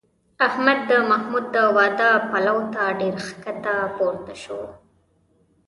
احمد 0.47 0.79
د 0.89 0.91
محمود 1.09 1.45
د 1.55 1.57
واده 1.75 2.11
پلو 2.29 2.57
ته 2.73 2.83
ډېر 2.99 3.15
ښکته 3.27 3.75
پورته 3.95 4.33
شو. 4.43 4.61